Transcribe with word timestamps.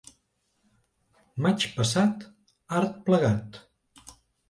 Maig 1.47 1.67
passat, 1.77 2.27
art 2.83 3.01
plegat. 3.11 3.65